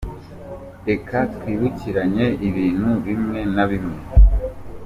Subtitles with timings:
[0.89, 3.97] Reka twibukiranye ibintu bimwe na bimwe: